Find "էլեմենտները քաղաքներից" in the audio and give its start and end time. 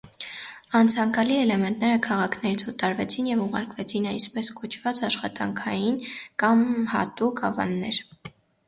1.41-2.65